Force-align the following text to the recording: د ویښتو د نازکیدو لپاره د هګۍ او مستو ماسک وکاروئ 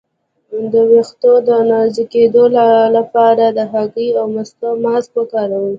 د 0.71 0.73
ویښتو 0.89 1.31
د 1.47 1.49
نازکیدو 1.71 2.43
لپاره 2.97 3.45
د 3.57 3.59
هګۍ 3.71 4.09
او 4.19 4.25
مستو 4.35 4.69
ماسک 4.83 5.11
وکاروئ 5.17 5.69